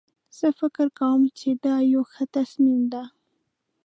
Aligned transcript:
زه 0.37 0.47
فکر 0.59 0.87
کوم 0.99 1.21
چې 1.39 1.49
دا 1.65 1.75
یو 1.93 2.03
ښه 2.11 2.23
تصمیم 2.35 2.81
ده 2.93 3.03